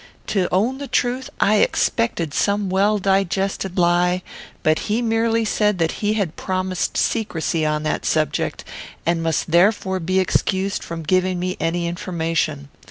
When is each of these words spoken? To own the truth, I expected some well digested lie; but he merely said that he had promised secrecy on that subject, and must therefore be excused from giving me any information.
To 0.33 0.47
own 0.51 0.79
the 0.79 0.87
truth, 0.87 1.29
I 1.39 1.57
expected 1.57 2.33
some 2.33 2.71
well 2.71 2.97
digested 2.97 3.77
lie; 3.77 4.23
but 4.63 4.79
he 4.89 4.99
merely 4.99 5.45
said 5.45 5.77
that 5.77 5.91
he 6.01 6.13
had 6.13 6.35
promised 6.35 6.97
secrecy 6.97 7.67
on 7.67 7.83
that 7.83 8.03
subject, 8.03 8.63
and 9.05 9.21
must 9.21 9.51
therefore 9.51 9.99
be 9.99 10.19
excused 10.19 10.83
from 10.83 11.03
giving 11.03 11.39
me 11.39 11.55
any 11.59 11.85
information. 11.85 12.69